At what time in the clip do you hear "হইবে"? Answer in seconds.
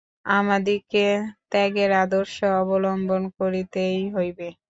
4.15-4.47